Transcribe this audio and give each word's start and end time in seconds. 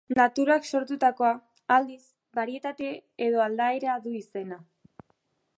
Naturak 0.17 0.63
sortutakoa, 0.77 1.33
aldiz, 1.75 2.01
barietate 2.39 2.89
edo 3.29 3.47
aldaera 3.47 4.03
du 4.07 4.19
izena. 4.25 4.63